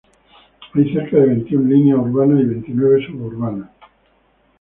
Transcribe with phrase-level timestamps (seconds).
[0.73, 3.69] Hay cerca de veintiún líneas urbanas y veintinueve suburbanas.